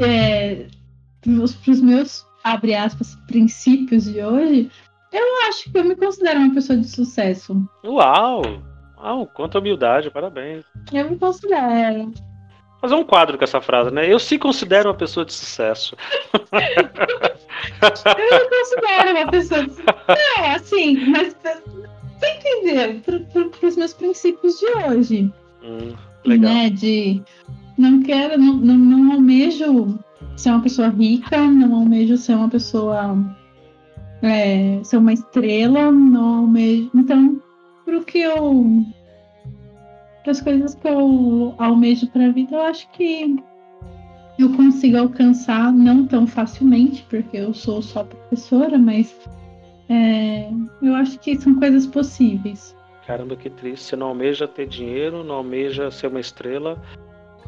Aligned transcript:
é, 0.00 0.66
para 1.20 1.32
os 1.32 1.80
meus, 1.80 2.26
abre 2.44 2.74
aspas, 2.74 3.16
princípios 3.26 4.04
de 4.04 4.22
hoje, 4.22 4.70
eu 5.12 5.48
acho 5.48 5.70
que 5.70 5.78
eu 5.78 5.84
me 5.84 5.96
considero 5.96 6.40
uma 6.40 6.54
pessoa 6.54 6.78
de 6.78 6.88
sucesso. 6.88 7.68
Uau! 7.84 8.42
Uau, 8.98 9.26
quanta 9.26 9.58
humildade, 9.58 10.10
parabéns. 10.10 10.64
Eu 10.92 11.10
me 11.10 11.16
considero. 11.16 12.12
Fazer 12.80 12.94
um 12.94 13.04
quadro 13.04 13.38
com 13.38 13.44
essa 13.44 13.60
frase, 13.60 13.90
né? 13.90 14.10
Eu 14.10 14.18
se 14.18 14.38
considero 14.38 14.88
uma 14.88 14.94
pessoa 14.94 15.24
de 15.24 15.32
sucesso. 15.32 15.96
eu 16.32 16.40
me 18.40 18.50
considero 18.50 19.10
uma 19.10 19.30
pessoa 19.30 19.64
de 19.64 19.70
sucesso. 19.70 19.92
É, 20.38 20.54
assim, 20.54 21.06
mas 21.10 21.34
você 21.34 22.32
entendeu? 22.34 23.00
Para 23.50 23.68
os 23.68 23.76
meus 23.76 23.92
princípios 23.94 24.58
de 24.58 24.66
hoje. 24.66 25.32
Hum, 25.62 25.94
legal. 26.24 26.52
Né? 26.52 26.70
De 26.70 27.22
não 27.76 28.02
quero, 28.02 28.38
não, 28.40 28.54
não, 28.54 28.76
não 28.76 29.12
almejo 29.12 29.98
ser 30.36 30.50
uma 30.50 30.62
pessoa 30.62 30.88
rica, 30.88 31.46
não 31.46 31.74
almejo 31.74 32.16
ser 32.16 32.34
uma 32.34 32.48
pessoa. 32.48 33.16
É, 34.22 34.80
ser 34.82 34.96
uma 34.96 35.12
estrela, 35.12 35.90
não 35.90 36.38
almejo. 36.38 36.90
Então, 36.94 37.40
pro 37.84 38.04
que 38.04 38.18
eu. 38.18 38.84
As 40.26 40.40
coisas 40.40 40.74
que 40.74 40.88
eu 40.88 41.54
almejo 41.56 42.08
para 42.08 42.26
a 42.26 42.32
vida, 42.32 42.56
eu 42.56 42.62
acho 42.62 42.90
que 42.90 43.36
eu 44.38 44.52
consigo 44.54 44.98
alcançar, 44.98 45.72
não 45.72 46.04
tão 46.04 46.26
facilmente, 46.26 47.06
porque 47.08 47.36
eu 47.36 47.54
sou 47.54 47.80
só 47.80 48.02
professora, 48.02 48.76
mas 48.76 49.14
é, 49.88 50.50
eu 50.82 50.94
acho 50.96 51.18
que 51.20 51.36
são 51.36 51.54
coisas 51.54 51.86
possíveis. 51.86 52.74
Caramba, 53.06 53.36
que 53.36 53.48
triste. 53.48 53.84
Você 53.84 53.96
não 53.96 54.08
almeja 54.08 54.48
ter 54.48 54.66
dinheiro, 54.66 55.22
não 55.22 55.36
almeja 55.36 55.90
ser 55.92 56.08
uma 56.08 56.18
estrela. 56.18 56.82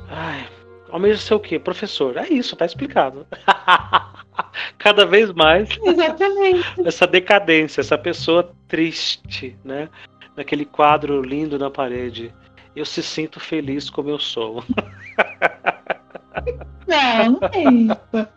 Ai, 0.09 0.49
almeja 0.91 1.19
ser 1.19 1.35
o 1.35 1.41
quê? 1.41 1.59
Professor. 1.59 2.17
É 2.17 2.29
isso, 2.29 2.57
tá 2.57 2.65
explicado. 2.65 3.27
Cada 4.79 5.05
vez 5.05 5.33
mais. 5.33 5.69
Exatamente. 5.83 6.65
essa 6.85 7.07
decadência, 7.07 7.81
essa 7.81 7.99
pessoa 7.99 8.55
triste, 8.67 9.57
né? 9.65 9.89
Naquele 10.37 10.65
quadro 10.65 11.23
lindo 11.23 11.59
na 11.59 11.71
parede. 11.71 12.33
Eu 12.75 12.85
se 12.85 13.03
sinto 13.03 13.41
feliz 13.41 13.91
como 13.91 14.11
eu 14.11 14.19
sou. 14.19 14.65
Não, 16.87 17.33
não 17.41 17.49
é 17.53 17.65
isso 17.65 18.29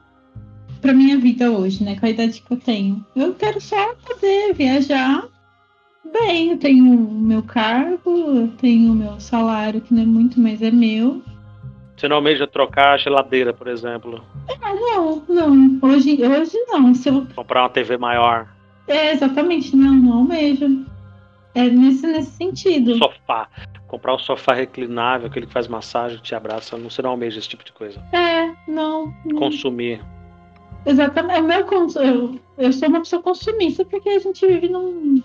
para 0.81 0.94
minha 0.94 1.17
vida 1.17 1.52
hoje, 1.52 1.83
né? 1.83 1.95
Com 1.97 2.08
a 2.08 2.09
idade 2.09 2.41
que 2.41 2.52
eu 2.52 2.58
tenho. 2.58 3.06
Eu 3.16 3.33
quero 3.35 3.61
só 3.61 3.94
poder 3.95 4.53
viajar 4.53 5.28
bem. 6.11 6.52
Eu 6.52 6.58
tenho 6.58 6.85
o 6.85 7.22
meu 7.22 7.44
cargo, 7.44 8.09
eu 8.09 8.47
tenho 8.58 8.91
o 8.91 8.95
meu 8.95 9.19
salário, 9.19 9.80
que 9.80 9.94
não 9.94 10.02
é 10.02 10.06
muito, 10.06 10.39
mas 10.39 10.61
é 10.61 10.72
meu. 10.72 11.22
Você 12.02 12.07
não 12.07 12.16
almeja 12.16 12.47
trocar 12.47 12.95
a 12.95 12.97
geladeira, 12.97 13.53
por 13.53 13.67
exemplo? 13.67 14.25
Ah, 14.59 14.73
não, 14.73 15.23
não. 15.30 15.80
Hoje, 15.83 16.17
hoje 16.25 16.57
não. 16.67 16.95
Se 16.95 17.09
eu... 17.09 17.27
Comprar 17.35 17.61
uma 17.61 17.69
TV 17.69 17.95
maior. 17.95 18.47
É, 18.88 19.11
exatamente. 19.11 19.75
Não, 19.75 19.94
não 19.94 20.17
almejo. 20.17 20.83
É 21.53 21.66
nesse, 21.66 22.07
nesse 22.07 22.31
sentido. 22.31 22.97
Sofá. 22.97 23.47
Comprar 23.88 24.16
um 24.16 24.17
sofá 24.17 24.55
reclinável, 24.55 25.27
aquele 25.27 25.45
que 25.45 25.53
faz 25.53 25.67
massagem, 25.67 26.17
te 26.17 26.33
abraça. 26.33 26.75
Não, 26.75 26.89
você 26.89 27.03
não 27.03 27.11
almeja 27.11 27.38
esse 27.38 27.49
tipo 27.49 27.63
de 27.63 27.72
coisa. 27.72 28.03
É, 28.11 28.47
não. 28.67 29.13
não. 29.23 29.38
Consumir. 29.38 30.02
Exatamente. 30.83 31.38
É 31.38 31.41
meu, 31.44 31.67
eu, 31.97 32.39
eu 32.57 32.73
sou 32.73 32.89
uma 32.89 33.02
pessoa 33.02 33.22
consumista 33.22 33.85
porque 33.85 34.09
a 34.09 34.17
gente 34.17 34.47
vive 34.47 34.69
num, 34.69 35.22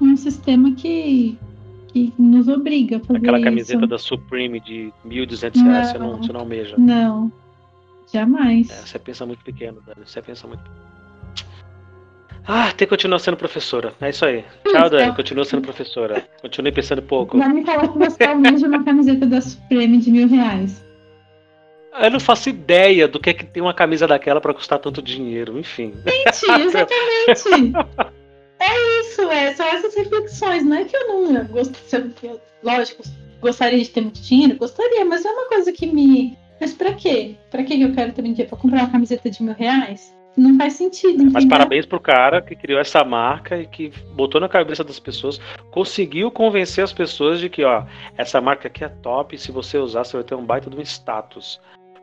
num 0.00 0.16
sistema 0.16 0.72
que, 0.72 1.38
que 1.88 2.12
nos 2.18 2.48
obriga 2.48 2.98
a 2.98 3.00
fazer 3.00 3.18
Aquela 3.18 3.38
isso. 3.38 3.44
camiseta 3.44 3.86
da 3.86 3.98
Supreme 3.98 4.60
de 4.60 4.92
1.200 5.06 5.62
reais, 5.62 5.88
você, 5.88 5.98
não, 5.98 6.16
você 6.18 6.32
não 6.32 6.40
almeja. 6.40 6.76
Não, 6.78 7.32
jamais. 8.12 8.70
É, 8.70 8.86
você 8.86 8.98
pensa 8.98 9.26
muito 9.26 9.44
pequeno, 9.44 9.82
Dani. 9.86 10.06
Você 10.06 10.22
pensa 10.22 10.46
muito 10.46 10.62
ah, 12.50 12.68
tem 12.68 12.86
que 12.86 12.86
continuar 12.86 13.18
sendo 13.18 13.36
professora. 13.36 13.92
É 14.00 14.08
isso 14.08 14.24
aí. 14.24 14.42
Tchau, 14.66 14.88
Dani. 14.88 15.14
Continua 15.14 15.44
sendo 15.44 15.60
professora. 15.60 16.26
Continue 16.40 16.72
pensando 16.72 17.02
pouco. 17.02 17.36
Vai 17.36 17.52
me 17.52 17.62
falar 17.62 17.88
que 17.88 17.98
você 17.98 18.24
almeja 18.24 18.66
uma 18.66 18.82
camiseta 18.82 19.26
da 19.26 19.38
Supreme 19.42 19.98
de 19.98 20.10
mil 20.10 20.26
reais. 20.26 20.82
Eu 22.00 22.10
não 22.10 22.20
faço 22.20 22.48
ideia 22.48 23.06
do 23.06 23.20
que 23.20 23.30
é 23.30 23.34
que 23.34 23.44
tem 23.44 23.62
uma 23.62 23.74
camisa 23.74 24.06
daquela 24.06 24.40
para 24.40 24.54
custar 24.54 24.78
tanto 24.78 25.02
dinheiro, 25.02 25.58
enfim. 25.58 25.92
Gente, 26.06 26.62
exatamente. 26.62 27.72
é 29.30 29.38
é, 29.48 29.54
são 29.54 29.66
essas 29.66 29.94
reflexões. 29.94 30.64
Não 30.64 30.76
é 30.76 30.84
que 30.84 30.96
eu 30.96 31.08
não 31.08 31.46
gosto, 31.46 31.74
lógico, 32.62 33.02
gostaria 33.40 33.78
de 33.78 33.88
ter 33.88 34.00
muito 34.00 34.20
dinheiro, 34.20 34.56
gostaria, 34.56 35.04
mas 35.04 35.24
é 35.24 35.30
uma 35.30 35.48
coisa 35.48 35.72
que 35.72 35.86
me. 35.86 36.36
Mas 36.60 36.72
pra 36.72 36.92
quê? 36.92 37.36
Pra 37.50 37.62
que 37.62 37.80
eu 37.80 37.92
quero 37.94 38.12
ter 38.12 38.22
muito 38.22 38.34
dinheiro? 38.34 38.48
Pra 38.48 38.58
comprar 38.58 38.80
uma 38.80 38.90
camiseta 38.90 39.30
de 39.30 39.42
mil 39.42 39.54
reais? 39.54 40.12
Não 40.36 40.56
faz 40.56 40.74
sentido. 40.74 41.14
Entendeu? 41.14 41.32
Mas 41.32 41.44
parabéns 41.46 41.86
pro 41.86 42.00
cara 42.00 42.40
que 42.40 42.54
criou 42.54 42.80
essa 42.80 43.02
marca 43.04 43.56
e 43.58 43.66
que 43.66 43.92
botou 44.14 44.40
na 44.40 44.48
cabeça 44.48 44.84
das 44.84 45.00
pessoas, 45.00 45.40
conseguiu 45.70 46.30
convencer 46.30 46.82
as 46.84 46.92
pessoas 46.92 47.40
de 47.40 47.48
que, 47.48 47.64
ó, 47.64 47.84
essa 48.16 48.40
marca 48.40 48.68
aqui 48.68 48.84
é 48.84 48.88
top, 48.88 49.36
se 49.36 49.50
você 49.50 49.78
usar, 49.78 50.04
você 50.04 50.16
vai 50.16 50.24
ter 50.24 50.34
um 50.34 50.44
baita 50.44 50.70
de 50.70 50.76
um 50.76 50.80
status. 50.80 51.60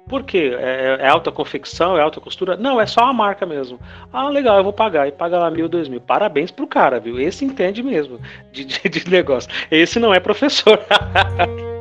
Por 0.08 0.24
quê? 0.24 0.56
É, 0.60 0.98
é, 1.02 1.08
alta 1.08 1.32
confecção, 1.32 1.98
é 1.98 2.02
alta 2.02 2.22
costura? 2.22 2.56
Não, 2.56 2.80
é 2.80 2.86
só 2.86 3.02
a 3.06 3.14
marca 3.14 3.46
mesmo. 3.46 3.80
Ah, 4.14 4.30
legal, 4.30 4.58
eu 4.58 4.64
vou 4.64 4.74
pagar. 4.74 5.08
E 5.08 5.12
paga 5.12 5.40
lá 5.40 5.50
mil, 5.50 5.68
dois 5.68 5.88
mil. 5.88 6.00
Parabéns 6.00 6.52
pro 6.52 6.68
cara, 6.68 7.00
viu? 7.00 7.20
Esse 7.20 7.44
entende 7.44 7.82
mesmo 7.82 8.20
de, 8.52 8.66
de, 8.66 8.88
de 8.88 9.10
negócio. 9.10 9.50
Esse 9.72 10.00
não 10.00 10.14
é 10.14 10.20
professor. 10.20 10.80